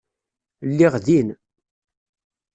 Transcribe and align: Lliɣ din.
Lliɣ 0.69 0.93
din. 1.05 1.29